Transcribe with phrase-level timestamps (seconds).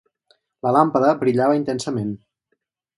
[0.67, 2.13] La làmpada brillava intensament.